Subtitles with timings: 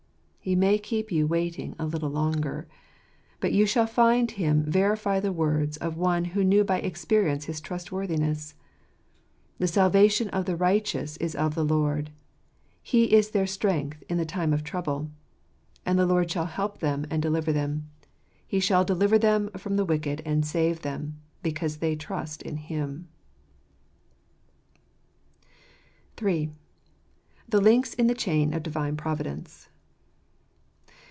[0.43, 2.67] He may keep you waiting a little longer;
[3.39, 7.61] but you shall find Him verify the words of one who knew by experience his
[7.61, 8.55] trust worthiness:
[9.59, 12.09] "The salvation of the righteous is of the Lord;
[12.81, 15.11] He is their strength in the time of trouble.
[15.85, 17.91] And the Lord shall help them, and deliver them;
[18.47, 23.09] He shall deliver them from the wicked and save them, because they trust in Him."
[26.19, 26.51] III.
[27.47, 29.67] The Links in the Chain of Divine Providence.